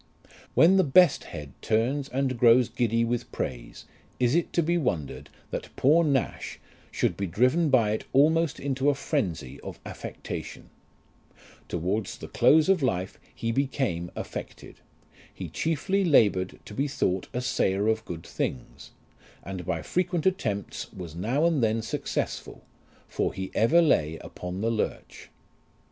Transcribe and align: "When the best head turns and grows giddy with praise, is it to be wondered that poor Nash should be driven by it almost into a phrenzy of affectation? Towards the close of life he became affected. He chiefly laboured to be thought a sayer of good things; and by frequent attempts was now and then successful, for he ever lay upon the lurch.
"When 0.55 0.77
the 0.77 0.83
best 0.83 1.25
head 1.25 1.51
turns 1.61 2.09
and 2.09 2.39
grows 2.39 2.69
giddy 2.69 3.05
with 3.05 3.31
praise, 3.31 3.85
is 4.19 4.33
it 4.33 4.51
to 4.53 4.63
be 4.63 4.75
wondered 4.75 5.29
that 5.51 5.75
poor 5.75 6.03
Nash 6.03 6.57
should 6.89 7.15
be 7.15 7.27
driven 7.27 7.69
by 7.69 7.91
it 7.91 8.05
almost 8.11 8.59
into 8.59 8.89
a 8.89 8.95
phrenzy 8.95 9.59
of 9.59 9.79
affectation? 9.85 10.71
Towards 11.67 12.17
the 12.17 12.27
close 12.27 12.67
of 12.67 12.81
life 12.81 13.19
he 13.35 13.51
became 13.51 14.09
affected. 14.15 14.77
He 15.31 15.49
chiefly 15.49 16.03
laboured 16.03 16.59
to 16.65 16.73
be 16.73 16.87
thought 16.87 17.27
a 17.31 17.39
sayer 17.39 17.87
of 17.87 18.03
good 18.03 18.23
things; 18.25 18.89
and 19.43 19.63
by 19.67 19.83
frequent 19.83 20.25
attempts 20.25 20.91
was 20.91 21.13
now 21.15 21.45
and 21.45 21.61
then 21.61 21.83
successful, 21.83 22.63
for 23.07 23.33
he 23.35 23.51
ever 23.53 23.83
lay 23.83 24.17
upon 24.17 24.61
the 24.61 24.71
lurch. 24.71 25.29